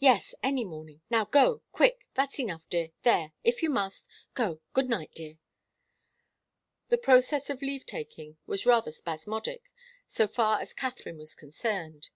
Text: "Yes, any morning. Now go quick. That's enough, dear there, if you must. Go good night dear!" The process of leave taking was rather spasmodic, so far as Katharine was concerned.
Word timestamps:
"Yes, 0.00 0.34
any 0.42 0.64
morning. 0.64 1.02
Now 1.10 1.26
go 1.26 1.62
quick. 1.70 2.08
That's 2.14 2.40
enough, 2.40 2.68
dear 2.68 2.88
there, 3.04 3.34
if 3.44 3.62
you 3.62 3.70
must. 3.70 4.08
Go 4.34 4.60
good 4.72 4.88
night 4.88 5.12
dear!" 5.14 5.38
The 6.88 6.98
process 6.98 7.50
of 7.50 7.62
leave 7.62 7.86
taking 7.86 8.36
was 8.46 8.66
rather 8.66 8.90
spasmodic, 8.90 9.70
so 10.08 10.26
far 10.26 10.60
as 10.60 10.74
Katharine 10.74 11.18
was 11.18 11.36
concerned. 11.36 12.08